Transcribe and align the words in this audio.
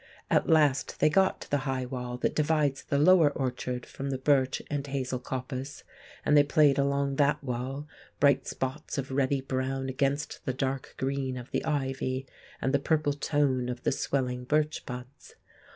At 0.31 0.49
last 0.49 0.99
they 0.99 1.11
got 1.11 1.41
to 1.41 1.49
the 1.51 1.57
high 1.59 1.85
wall 1.85 2.17
that 2.17 2.33
divides 2.33 2.83
the 2.83 2.97
lower 2.97 3.29
orchard 3.29 3.85
from 3.85 4.09
the 4.09 4.17
birch 4.17 4.59
and 4.67 4.87
hazel 4.87 5.19
coppice, 5.19 5.83
and 6.25 6.35
they 6.35 6.41
played 6.41 6.79
along 6.79 7.17
that 7.17 7.43
wall, 7.43 7.87
bright 8.19 8.47
spots 8.47 8.97
of 8.97 9.11
reddy 9.11 9.41
brown 9.41 9.89
against 9.89 10.43
the 10.45 10.53
dark 10.53 10.95
green 10.97 11.37
of 11.37 11.51
the 11.51 11.63
ivy 11.63 12.25
and 12.59 12.73
the 12.73 12.79
purple 12.79 13.13
tone 13.13 13.69
of 13.69 13.83
the 13.83 13.91
swelling 13.91 14.43
birch 14.43 14.87
buds. 14.87 15.35